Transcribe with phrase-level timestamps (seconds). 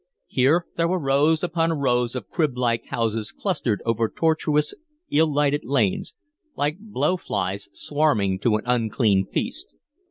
[0.25, 4.73] Here there were rows upon rows of crib like houses clustered over tortuous,
[5.11, 6.15] ill lighted lanes,
[6.55, 9.67] like blow flies swarming to an unclean feast.